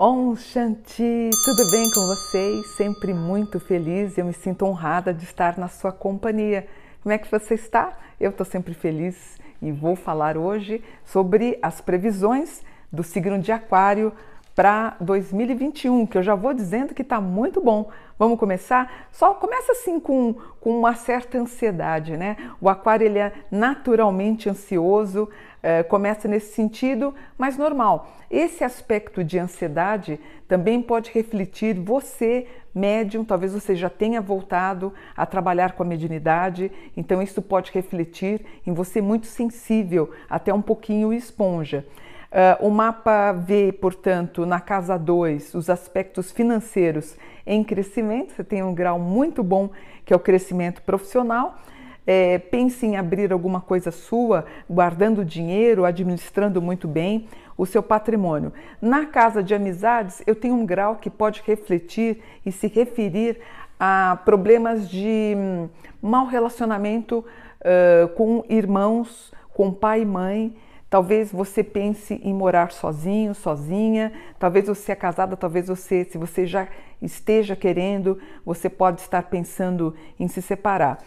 Om 0.00 0.36
Shanti, 0.36 1.28
tudo 1.44 1.68
bem 1.72 1.90
com 1.90 2.06
vocês? 2.06 2.64
Sempre 2.76 3.12
muito 3.12 3.58
feliz 3.58 4.16
e 4.16 4.20
eu 4.20 4.26
me 4.26 4.32
sinto 4.32 4.64
honrada 4.64 5.12
de 5.12 5.24
estar 5.24 5.58
na 5.58 5.66
sua 5.66 5.90
companhia. 5.90 6.68
Como 7.02 7.12
é 7.12 7.18
que 7.18 7.28
você 7.28 7.54
está? 7.54 7.98
Eu 8.20 8.30
estou 8.30 8.46
sempre 8.46 8.74
feliz 8.74 9.40
e 9.60 9.72
vou 9.72 9.96
falar 9.96 10.36
hoje 10.36 10.84
sobre 11.04 11.58
as 11.60 11.80
previsões 11.80 12.62
do 12.92 13.02
signo 13.02 13.40
de 13.40 13.50
Aquário 13.50 14.12
para 14.58 14.96
2021, 14.98 16.04
que 16.04 16.18
eu 16.18 16.22
já 16.24 16.34
vou 16.34 16.52
dizendo 16.52 16.92
que 16.92 17.02
está 17.02 17.20
muito 17.20 17.60
bom. 17.60 17.90
Vamos 18.18 18.40
começar? 18.40 19.06
Só 19.12 19.32
começa 19.32 19.70
assim 19.70 20.00
com, 20.00 20.34
com 20.60 20.76
uma 20.76 20.96
certa 20.96 21.38
ansiedade, 21.38 22.16
né? 22.16 22.36
O 22.60 22.68
aquário 22.68 23.06
ele 23.06 23.20
é 23.20 23.32
naturalmente 23.52 24.50
ansioso, 24.50 25.28
é, 25.62 25.84
começa 25.84 26.26
nesse 26.26 26.54
sentido, 26.54 27.14
mas 27.38 27.56
normal. 27.56 28.10
Esse 28.28 28.64
aspecto 28.64 29.22
de 29.22 29.38
ansiedade 29.38 30.18
também 30.48 30.82
pode 30.82 31.12
refletir 31.12 31.78
você, 31.78 32.48
médium, 32.74 33.24
talvez 33.24 33.52
você 33.52 33.76
já 33.76 33.88
tenha 33.88 34.20
voltado 34.20 34.92
a 35.16 35.24
trabalhar 35.24 35.74
com 35.74 35.84
a 35.84 35.86
mediunidade, 35.86 36.72
então 36.96 37.22
isso 37.22 37.40
pode 37.40 37.70
refletir 37.70 38.44
em 38.66 38.72
você 38.72 39.00
muito 39.00 39.28
sensível, 39.28 40.10
até 40.28 40.52
um 40.52 40.62
pouquinho 40.62 41.12
esponja. 41.12 41.86
Uh, 42.30 42.66
o 42.66 42.70
mapa 42.70 43.32
vê, 43.32 43.72
portanto, 43.72 44.44
na 44.44 44.60
casa 44.60 44.98
2, 44.98 45.54
os 45.54 45.70
aspectos 45.70 46.30
financeiros 46.30 47.16
em 47.46 47.64
crescimento, 47.64 48.34
você 48.34 48.44
tem 48.44 48.62
um 48.62 48.74
grau 48.74 48.98
muito 48.98 49.42
bom 49.42 49.70
que 50.04 50.12
é 50.12 50.16
o 50.16 50.20
crescimento 50.20 50.82
profissional. 50.82 51.58
É, 52.06 52.38
pense 52.38 52.86
em 52.86 52.96
abrir 52.96 53.32
alguma 53.32 53.60
coisa 53.60 53.90
sua, 53.90 54.44
guardando 54.68 55.24
dinheiro, 55.24 55.84
administrando 55.84 56.60
muito 56.60 56.86
bem 56.86 57.26
o 57.56 57.66
seu 57.66 57.82
patrimônio. 57.82 58.52
Na 58.80 59.06
casa 59.06 59.42
de 59.42 59.54
amizades, 59.54 60.22
eu 60.26 60.34
tenho 60.34 60.54
um 60.54 60.64
grau 60.64 60.96
que 60.96 61.10
pode 61.10 61.42
refletir 61.46 62.22
e 62.44 62.52
se 62.52 62.66
referir 62.66 63.38
a 63.80 64.18
problemas 64.24 64.88
de 64.88 65.34
hum, 65.36 65.68
mau 66.00 66.26
relacionamento 66.26 67.24
uh, 67.60 68.08
com 68.08 68.44
irmãos, 68.48 69.32
com 69.54 69.72
pai 69.72 70.02
e 70.02 70.06
mãe 70.06 70.56
Talvez 70.90 71.30
você 71.30 71.62
pense 71.62 72.18
em 72.24 72.32
morar 72.32 72.72
sozinho, 72.72 73.34
sozinha. 73.34 74.12
Talvez 74.38 74.66
você 74.66 74.92
é 74.92 74.96
casada, 74.96 75.36
talvez 75.36 75.68
você, 75.68 76.04
se 76.04 76.16
você 76.16 76.46
já 76.46 76.66
esteja 77.00 77.54
querendo, 77.54 78.18
você 78.44 78.70
pode 78.70 79.02
estar 79.02 79.24
pensando 79.24 79.94
em 80.18 80.26
se 80.28 80.40
separar. 80.40 80.98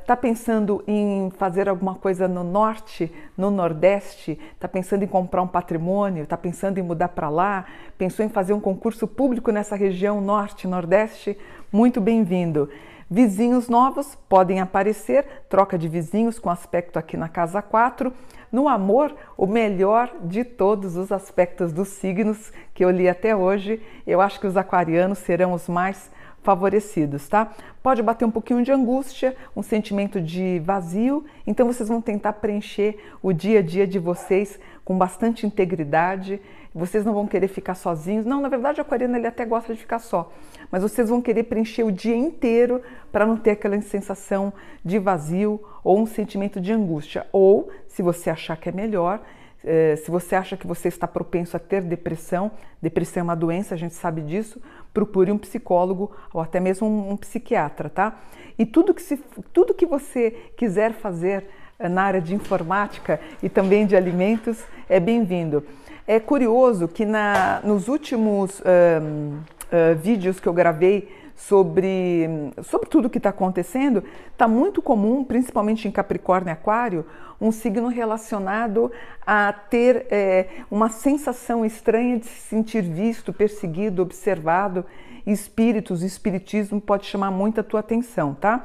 Está 0.00 0.14
uh, 0.14 0.16
pensando 0.16 0.82
em 0.88 1.30
fazer 1.36 1.68
alguma 1.68 1.94
coisa 1.94 2.26
no 2.26 2.42
norte, 2.42 3.12
no 3.36 3.50
nordeste? 3.50 4.38
Está 4.54 4.66
pensando 4.66 5.04
em 5.04 5.06
comprar 5.06 5.42
um 5.42 5.46
patrimônio? 5.46 6.24
Está 6.24 6.36
pensando 6.36 6.78
em 6.78 6.82
mudar 6.82 7.08
para 7.08 7.28
lá? 7.28 7.64
Pensou 7.96 8.24
em 8.24 8.28
fazer 8.28 8.54
um 8.54 8.60
concurso 8.60 9.06
público 9.06 9.52
nessa 9.52 9.76
região 9.76 10.20
norte, 10.20 10.66
nordeste? 10.66 11.38
Muito 11.70 12.00
bem-vindo. 12.00 12.68
Vizinhos 13.08 13.68
novos 13.68 14.18
podem 14.28 14.60
aparecer, 14.60 15.24
troca 15.48 15.78
de 15.78 15.86
vizinhos 15.86 16.40
com 16.40 16.50
aspecto 16.50 16.98
aqui 16.98 17.16
na 17.16 17.28
casa 17.28 17.62
4. 17.62 18.12
No 18.50 18.68
amor, 18.68 19.14
o 19.36 19.46
melhor 19.46 20.12
de 20.24 20.42
todos 20.42 20.96
os 20.96 21.12
aspectos 21.12 21.72
dos 21.72 21.86
signos 21.86 22.52
que 22.74 22.84
eu 22.84 22.90
li 22.90 23.08
até 23.08 23.36
hoje, 23.36 23.80
eu 24.04 24.20
acho 24.20 24.40
que 24.40 24.46
os 24.46 24.56
aquarianos 24.56 25.18
serão 25.18 25.52
os 25.52 25.68
mais 25.68 26.10
favorecidos, 26.42 27.28
tá? 27.28 27.52
Pode 27.80 28.02
bater 28.02 28.24
um 28.24 28.30
pouquinho 28.30 28.64
de 28.64 28.72
angústia, 28.72 29.36
um 29.54 29.62
sentimento 29.62 30.20
de 30.20 30.60
vazio, 30.60 31.24
então 31.46 31.66
vocês 31.66 31.88
vão 31.88 32.00
tentar 32.00 32.34
preencher 32.34 32.98
o 33.22 33.32
dia 33.32 33.60
a 33.60 33.62
dia 33.62 33.86
de 33.86 34.00
vocês 34.00 34.58
com 34.86 34.96
bastante 34.96 35.44
integridade. 35.44 36.40
Vocês 36.72 37.04
não 37.04 37.12
vão 37.12 37.26
querer 37.26 37.48
ficar 37.48 37.74
sozinhos. 37.74 38.24
Não, 38.24 38.40
na 38.40 38.48
verdade, 38.48 38.80
o 38.80 38.82
aquariano 38.82 39.16
ele 39.16 39.26
até 39.26 39.44
gosta 39.44 39.74
de 39.74 39.80
ficar 39.80 39.98
só, 39.98 40.32
mas 40.70 40.82
vocês 40.82 41.08
vão 41.10 41.20
querer 41.20 41.42
preencher 41.42 41.82
o 41.82 41.90
dia 41.90 42.16
inteiro 42.16 42.80
para 43.10 43.26
não 43.26 43.36
ter 43.36 43.50
aquela 43.50 43.78
sensação 43.82 44.52
de 44.84 44.98
vazio 45.00 45.60
ou 45.82 45.98
um 45.98 46.06
sentimento 46.06 46.60
de 46.60 46.72
angústia. 46.72 47.26
Ou, 47.32 47.68
se 47.88 48.00
você 48.00 48.30
achar 48.30 48.56
que 48.56 48.68
é 48.68 48.72
melhor, 48.72 49.20
eh, 49.64 49.96
se 49.96 50.08
você 50.08 50.36
acha 50.36 50.56
que 50.56 50.68
você 50.68 50.86
está 50.86 51.08
propenso 51.08 51.56
a 51.56 51.60
ter 51.60 51.82
depressão, 51.82 52.52
depressão 52.80 53.22
é 53.22 53.24
uma 53.24 53.34
doença, 53.34 53.74
a 53.74 53.78
gente 53.78 53.94
sabe 53.94 54.22
disso, 54.22 54.62
procure 54.94 55.32
um 55.32 55.38
psicólogo 55.38 56.12
ou 56.32 56.40
até 56.40 56.60
mesmo 56.60 56.86
um, 56.86 57.16
psiquiatra, 57.16 57.90
tá? 57.90 58.20
E 58.56 58.64
tudo 58.64 58.94
que, 58.94 59.02
se, 59.02 59.16
tudo 59.52 59.74
que 59.74 59.84
você 59.84 60.30
quiser 60.56 60.92
fazer 60.92 61.48
na 61.78 62.02
área 62.02 62.20
de 62.20 62.34
informática 62.34 63.20
e 63.42 63.48
também 63.48 63.86
de 63.86 63.96
alimentos 63.96 64.64
é 64.88 64.98
bem-vindo. 64.98 65.64
É 66.06 66.20
curioso 66.20 66.88
que 66.88 67.04
na, 67.04 67.60
nos 67.64 67.88
últimos 67.88 68.60
um, 68.60 68.64
uh, 68.64 69.96
vídeos 69.96 70.38
que 70.40 70.46
eu 70.46 70.52
gravei 70.52 71.08
sobre, 71.34 72.26
sobre 72.62 72.88
tudo 72.88 73.10
que 73.10 73.18
está 73.18 73.28
acontecendo, 73.28 74.02
está 74.32 74.48
muito 74.48 74.80
comum, 74.80 75.22
principalmente 75.22 75.86
em 75.86 75.90
Capricórnio 75.90 76.50
e 76.50 76.52
Aquário, 76.52 77.04
um 77.38 77.52
signo 77.52 77.88
relacionado 77.88 78.90
a 79.26 79.52
ter 79.52 80.06
é, 80.10 80.46
uma 80.70 80.88
sensação 80.88 81.64
estranha 81.64 82.18
de 82.18 82.26
se 82.26 82.48
sentir 82.48 82.82
visto, 82.82 83.32
perseguido, 83.32 84.00
observado. 84.00 84.86
Espíritos, 85.26 86.02
espiritismo 86.02 86.80
pode 86.80 87.04
chamar 87.04 87.30
muito 87.30 87.60
a 87.60 87.64
tua 87.64 87.80
atenção, 87.80 88.32
tá? 88.32 88.64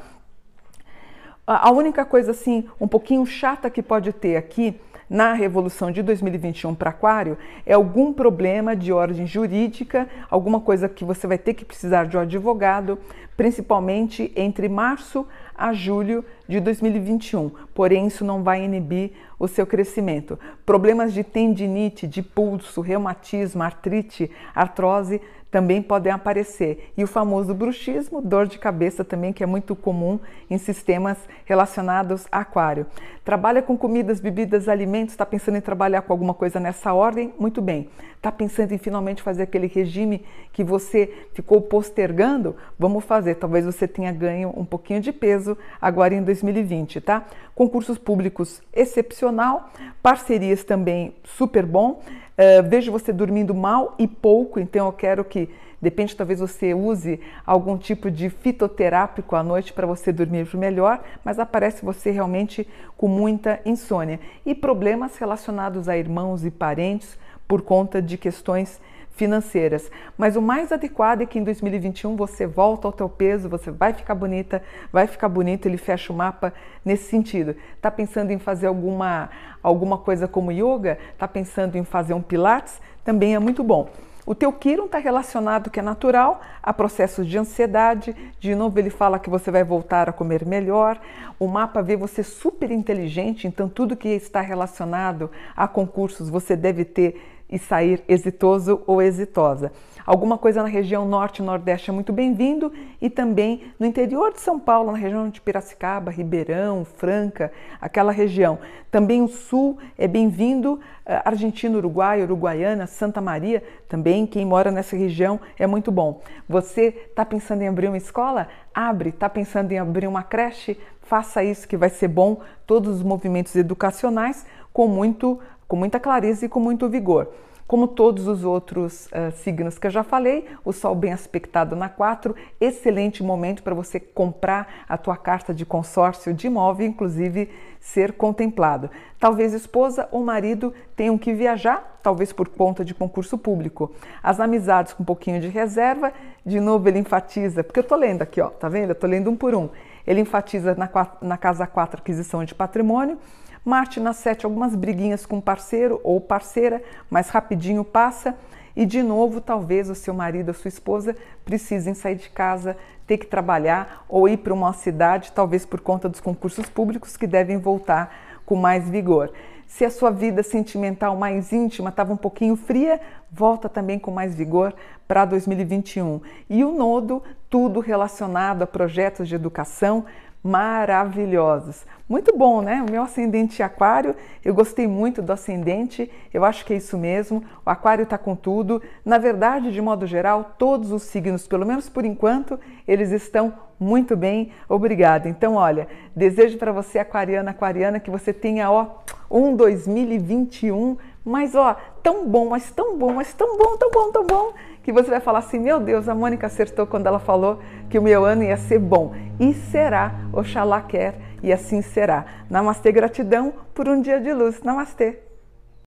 A 1.59 1.69
única 1.71 2.05
coisa 2.05 2.31
assim, 2.31 2.65
um 2.79 2.87
pouquinho 2.87 3.25
chata 3.25 3.69
que 3.69 3.83
pode 3.83 4.13
ter 4.13 4.37
aqui 4.37 4.79
na 5.09 5.33
revolução 5.33 5.91
de 5.91 6.01
2021 6.01 6.73
para 6.73 6.91
Aquário 6.91 7.37
é 7.65 7.73
algum 7.73 8.13
problema 8.13 8.73
de 8.73 8.93
ordem 8.93 9.27
jurídica, 9.27 10.07
alguma 10.29 10.61
coisa 10.61 10.87
que 10.87 11.03
você 11.03 11.27
vai 11.27 11.37
ter 11.37 11.53
que 11.53 11.65
precisar 11.65 12.05
de 12.05 12.15
um 12.15 12.21
advogado, 12.21 12.97
principalmente 13.35 14.31
entre 14.37 14.69
março 14.69 15.27
a 15.53 15.73
julho 15.73 16.23
de 16.47 16.61
2021. 16.61 17.51
Porém, 17.73 18.07
isso 18.07 18.23
não 18.23 18.41
vai 18.41 18.63
inibir 18.63 19.11
o 19.37 19.49
seu 19.49 19.67
crescimento. 19.67 20.39
Problemas 20.65 21.13
de 21.13 21.25
tendinite, 21.25 22.07
de 22.07 22.21
pulso, 22.21 22.79
reumatismo, 22.79 23.61
artrite, 23.61 24.31
artrose 24.55 25.19
também 25.51 25.81
podem 25.81 26.11
aparecer. 26.11 26.91
E 26.97 27.03
o 27.03 27.07
famoso 27.07 27.53
bruxismo, 27.53 28.21
dor 28.21 28.47
de 28.47 28.57
cabeça 28.57 29.03
também, 29.03 29.33
que 29.33 29.43
é 29.43 29.45
muito 29.45 29.75
comum 29.75 30.17
em 30.49 30.57
sistemas 30.57 31.17
relacionados 31.45 32.25
a 32.31 32.39
aquário. 32.39 32.87
Trabalha 33.23 33.61
com 33.61 33.77
comidas, 33.77 34.19
bebidas, 34.19 34.69
alimentos, 34.69 35.13
está 35.13 35.25
pensando 35.25 35.57
em 35.57 35.61
trabalhar 35.61 36.01
com 36.03 36.13
alguma 36.13 36.33
coisa 36.33 36.59
nessa 36.59 36.93
ordem? 36.93 37.33
Muito 37.37 37.61
bem. 37.61 37.89
Está 38.15 38.31
pensando 38.31 38.71
em 38.71 38.77
finalmente 38.77 39.21
fazer 39.21 39.43
aquele 39.43 39.67
regime 39.67 40.23
que 40.53 40.63
você 40.63 41.27
ficou 41.33 41.61
postergando? 41.61 42.55
Vamos 42.79 43.03
fazer. 43.03 43.35
Talvez 43.35 43.65
você 43.65 43.87
tenha 43.87 44.11
ganho 44.11 44.53
um 44.55 44.63
pouquinho 44.63 45.01
de 45.01 45.11
peso 45.11 45.57
agora 45.81 46.13
em 46.13 46.23
2020, 46.23 47.01
tá? 47.01 47.25
Concursos 47.53 47.97
públicos 47.97 48.61
excepcional, 48.73 49.69
parcerias 50.01 50.63
também 50.63 51.15
super 51.23 51.65
bom. 51.65 52.01
Uh, 52.37 52.67
vejo 52.67 52.91
você 52.91 53.11
dormindo 53.11 53.53
mal 53.53 53.95
e 53.99 54.07
pouco, 54.07 54.59
então 54.59 54.87
eu 54.87 54.93
quero 54.93 55.23
que, 55.23 55.49
depende, 55.81 56.15
talvez 56.15 56.39
você 56.39 56.73
use 56.73 57.19
algum 57.45 57.77
tipo 57.77 58.11
de 58.11 58.29
fitoterápico 58.29 59.35
à 59.35 59.43
noite 59.43 59.73
para 59.73 59.87
você 59.87 60.11
dormir 60.11 60.47
melhor, 60.55 61.03
mas 61.23 61.39
aparece 61.39 61.83
você 61.83 62.11
realmente 62.11 62.67
com 62.95 63.07
muita 63.07 63.59
insônia. 63.65 64.19
E 64.45 64.53
problemas 64.53 65.17
relacionados 65.17 65.89
a 65.89 65.97
irmãos 65.97 66.45
e 66.45 66.51
parentes 66.51 67.17
por 67.47 67.61
conta 67.61 68.01
de 68.01 68.17
questões 68.17 68.79
financeiras. 69.11 69.91
Mas 70.17 70.35
o 70.35 70.41
mais 70.41 70.71
adequado 70.71 71.21
é 71.21 71.25
que 71.25 71.37
em 71.37 71.43
2021 71.43 72.15
você 72.15 72.47
volta 72.47 72.87
ao 72.87 72.91
teu 72.91 73.09
peso, 73.09 73.49
você 73.49 73.69
vai 73.69 73.93
ficar 73.93 74.15
bonita, 74.15 74.63
vai 74.91 75.05
ficar 75.05 75.29
bonito, 75.29 75.67
ele 75.67 75.77
fecha 75.77 76.11
o 76.11 76.15
mapa 76.15 76.53
nesse 76.83 77.09
sentido. 77.09 77.55
Tá 77.81 77.91
pensando 77.91 78.31
em 78.31 78.39
fazer 78.39 78.67
alguma 78.67 79.29
alguma 79.61 79.97
coisa 79.97 80.27
como 80.27 80.51
yoga? 80.51 80.97
Tá 81.17 81.27
pensando 81.27 81.75
em 81.77 81.83
fazer 81.83 82.13
um 82.13 82.21
pilates? 82.21 82.81
Também 83.03 83.35
é 83.35 83.39
muito 83.39 83.63
bom. 83.63 83.89
O 84.25 84.35
teu 84.35 84.53
Kiron 84.53 84.85
está 84.85 84.99
relacionado, 84.99 85.71
que 85.71 85.79
é 85.79 85.83
natural, 85.83 86.41
a 86.61 86.71
processos 86.71 87.25
de 87.25 87.37
ansiedade. 87.37 88.15
De 88.39 88.53
novo, 88.53 88.77
ele 88.77 88.89
fala 88.89 89.17
que 89.17 89.29
você 89.29 89.49
vai 89.49 89.63
voltar 89.63 90.07
a 90.07 90.13
comer 90.13 90.45
melhor. 90.45 90.99
O 91.39 91.47
mapa 91.47 91.81
vê 91.81 91.95
você 91.95 92.21
super 92.23 92.69
inteligente, 92.69 93.47
então 93.47 93.67
tudo 93.67 93.97
que 93.97 94.09
está 94.09 94.41
relacionado 94.41 95.31
a 95.55 95.67
concursos 95.67 96.29
você 96.29 96.55
deve 96.55 96.85
ter 96.85 97.40
e 97.51 97.59
sair 97.59 98.03
exitoso 98.07 98.81
ou 98.87 99.01
exitosa. 99.01 99.71
Alguma 100.05 100.37
coisa 100.37 100.63
na 100.63 100.67
região 100.67 101.05
norte 101.05 101.39
e 101.39 101.45
nordeste 101.45 101.89
é 101.89 101.93
muito 101.93 102.11
bem-vindo 102.11 102.73
e 102.99 103.09
também 103.09 103.71
no 103.79 103.85
interior 103.85 104.33
de 104.33 104.41
São 104.41 104.59
Paulo, 104.59 104.91
na 104.91 104.97
região 104.97 105.29
de 105.29 105.39
Piracicaba, 105.39 106.09
Ribeirão, 106.09 106.83
Franca, 106.83 107.51
aquela 107.79 108.11
região. 108.11 108.57
Também 108.89 109.21
o 109.21 109.27
sul 109.27 109.77
é 109.97 110.07
bem-vindo, 110.07 110.79
eh, 111.05 111.21
Argentina, 111.23 111.77
Uruguai, 111.77 112.23
Uruguaiana, 112.23 112.87
Santa 112.87 113.21
Maria, 113.21 113.63
também 113.87 114.25
quem 114.25 114.43
mora 114.43 114.71
nessa 114.71 114.95
região 114.95 115.39
é 115.57 115.67
muito 115.67 115.91
bom. 115.91 116.21
Você 116.49 116.87
está 117.09 117.23
pensando 117.23 117.61
em 117.61 117.67
abrir 117.67 117.87
uma 117.87 117.97
escola? 117.97 118.47
Abre. 118.73 119.09
Está 119.09 119.29
pensando 119.29 119.71
em 119.71 119.77
abrir 119.77 120.07
uma 120.07 120.23
creche? 120.23 120.77
Faça 121.01 121.43
isso 121.43 121.67
que 121.67 121.77
vai 121.77 121.89
ser 121.89 122.07
bom. 122.07 122.41
Todos 122.65 122.97
os 122.97 123.03
movimentos 123.03 123.55
educacionais 123.55 124.45
com 124.73 124.87
muito 124.87 125.39
com 125.71 125.77
muita 125.77 126.01
clareza 126.01 126.45
e 126.45 126.49
com 126.49 126.59
muito 126.59 126.89
vigor. 126.89 127.29
Como 127.65 127.87
todos 127.87 128.27
os 128.27 128.43
outros 128.43 129.05
uh, 129.05 129.31
signos 129.37 129.79
que 129.79 129.87
eu 129.87 129.91
já 129.91 130.03
falei, 130.03 130.45
o 130.65 130.73
Sol 130.73 130.93
bem 130.93 131.13
aspectado 131.13 131.77
na 131.77 131.87
4, 131.87 132.35
excelente 132.59 133.23
momento 133.23 133.63
para 133.63 133.73
você 133.73 133.97
comprar 133.97 134.83
a 134.89 134.97
tua 134.97 135.15
carta 135.15 135.53
de 135.53 135.65
consórcio 135.65 136.33
de 136.33 136.47
imóvel, 136.47 136.85
inclusive 136.85 137.49
ser 137.79 138.11
contemplado. 138.11 138.91
Talvez 139.17 139.53
esposa 139.53 140.09
ou 140.11 140.21
marido 140.25 140.73
tenham 140.93 141.17
que 141.17 141.33
viajar, 141.33 141.99
talvez 142.03 142.33
por 142.33 142.49
conta 142.49 142.83
de 142.83 142.93
concurso 142.93 143.37
público. 143.37 143.93
As 144.21 144.41
amizades 144.41 144.91
com 144.91 145.03
um 145.03 145.05
pouquinho 145.05 145.39
de 145.39 145.47
reserva, 145.47 146.11
de 146.45 146.59
novo 146.59 146.89
ele 146.89 146.99
enfatiza, 146.99 147.63
porque 147.63 147.79
eu 147.79 147.85
tô 147.85 147.95
lendo 147.95 148.23
aqui, 148.23 148.41
ó, 148.41 148.49
tá 148.49 148.67
vendo? 148.67 148.89
Eu 148.89 148.95
tô 148.95 149.07
lendo 149.07 149.29
um 149.29 149.37
por 149.37 149.55
um. 149.55 149.69
Ele 150.05 150.19
enfatiza 150.19 150.75
na, 150.75 150.89
na 151.21 151.37
casa 151.37 151.65
4 151.65 152.01
aquisição 152.01 152.43
de 152.43 152.53
patrimônio, 152.53 153.17
Marte 153.63 153.99
na 153.99 154.11
7 154.11 154.45
algumas 154.45 154.75
briguinhas 154.75 155.25
com 155.25 155.39
parceiro 155.39 156.01
ou 156.03 156.19
parceira, 156.19 156.81
mas 157.09 157.29
rapidinho 157.29 157.83
passa. 157.83 158.35
E 158.75 158.85
de 158.85 159.03
novo, 159.03 159.39
talvez 159.39 159.89
o 159.89 159.95
seu 159.95 160.13
marido 160.13 160.47
ou 160.47 160.53
sua 160.53 160.69
esposa 160.69 161.15
precisem 161.45 161.93
sair 161.93 162.15
de 162.15 162.29
casa, 162.29 162.75
ter 163.05 163.17
que 163.17 163.27
trabalhar 163.27 164.05
ou 164.09 164.27
ir 164.27 164.37
para 164.37 164.53
uma 164.53 164.73
cidade, 164.73 165.31
talvez 165.31 165.65
por 165.65 165.79
conta 165.81 166.09
dos 166.09 166.19
concursos 166.19 166.67
públicos 166.67 167.15
que 167.17 167.27
devem 167.27 167.57
voltar 167.57 168.15
com 168.45 168.55
mais 168.55 168.89
vigor. 168.89 169.31
Se 169.67 169.85
a 169.85 169.89
sua 169.89 170.11
vida 170.11 170.43
sentimental 170.43 171.15
mais 171.15 171.53
íntima 171.53 171.89
estava 171.89 172.11
um 172.11 172.17
pouquinho 172.17 172.55
fria, 172.55 172.99
volta 173.31 173.69
também 173.69 173.97
com 173.97 174.11
mais 174.11 174.35
vigor 174.35 174.73
para 175.07 175.23
2021. 175.23 176.19
E 176.49 176.63
o 176.63 176.71
nodo, 176.71 177.23
tudo 177.49 177.79
relacionado 177.79 178.63
a 178.63 178.67
projetos 178.67 179.29
de 179.29 179.35
educação, 179.35 180.05
maravilhosos. 180.43 181.85
Muito 182.09 182.35
bom, 182.35 182.61
né? 182.61 182.83
O 182.87 182.91
meu 182.91 183.03
ascendente 183.03 183.63
aquário, 183.63 184.15
eu 184.43 184.53
gostei 184.53 184.87
muito 184.87 185.21
do 185.21 185.31
ascendente, 185.31 186.11
eu 186.33 186.43
acho 186.43 186.65
que 186.65 186.73
é 186.73 186.77
isso 186.77 186.97
mesmo. 186.97 187.43
O 187.65 187.69
aquário 187.69 188.03
está 188.03 188.17
com 188.17 188.35
tudo. 188.35 188.81
Na 189.05 189.17
verdade, 189.17 189.71
de 189.71 189.81
modo 189.81 190.05
geral, 190.05 190.55
todos 190.57 190.91
os 190.91 191.03
signos, 191.03 191.47
pelo 191.47 191.65
menos 191.65 191.87
por 191.87 192.03
enquanto, 192.03 192.59
eles 192.87 193.11
estão 193.11 193.53
muito 193.79 194.15
bem. 194.17 194.51
Obrigada. 194.67 195.29
Então, 195.29 195.55
olha, 195.55 195.87
desejo 196.15 196.57
para 196.57 196.71
você, 196.71 196.99
aquariana, 196.99 197.51
aquariana, 197.51 197.99
que 197.99 198.11
você 198.11 198.33
tenha, 198.33 198.69
ó, 198.69 198.99
um 199.29 199.55
2021 199.55 200.97
mas 201.23 201.55
ó, 201.55 201.75
tão 202.01 202.27
bom, 202.27 202.49
mas 202.49 202.71
tão 202.71 202.97
bom, 202.97 203.13
mas 203.13 203.33
tão 203.33 203.57
bom, 203.57 203.77
tão 203.77 203.91
bom, 203.91 204.11
tão 204.11 204.25
bom, 204.25 204.53
que 204.83 204.91
você 204.91 205.09
vai 205.09 205.19
falar 205.19 205.39
assim: 205.39 205.59
meu 205.59 205.79
Deus, 205.79 206.09
a 206.09 206.15
Mônica 206.15 206.47
acertou 206.47 206.87
quando 206.87 207.07
ela 207.07 207.19
falou 207.19 207.59
que 207.89 207.99
o 207.99 208.01
meu 208.01 208.25
ano 208.25 208.43
ia 208.43 208.57
ser 208.57 208.79
bom. 208.79 209.13
E 209.39 209.53
será, 209.53 210.11
Oxalá 210.33 210.81
quer, 210.81 211.15
e 211.43 211.53
assim 211.53 211.81
será. 211.81 212.25
Namastê, 212.49 212.91
gratidão 212.91 213.53
por 213.73 213.87
um 213.87 214.01
dia 214.01 214.19
de 214.19 214.33
luz. 214.33 214.61
Namastê. 214.63 215.30